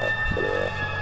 [0.00, 0.95] はい、それ。